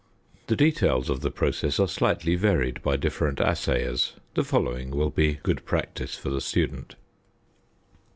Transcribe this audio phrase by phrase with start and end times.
[0.47, 5.37] The details of the process are slightly varied by different assayers: the following will be
[5.43, 6.95] good practice for the student.